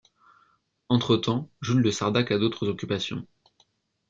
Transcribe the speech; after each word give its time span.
Entre-temps, 0.89 1.51
Jules 1.61 1.83
de 1.83 1.91
Sardac 1.91 2.31
a 2.31 2.39
d’autres 2.39 2.67
occupations. 2.67 3.27